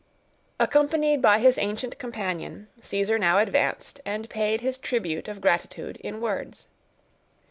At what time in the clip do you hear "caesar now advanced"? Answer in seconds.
2.81-4.01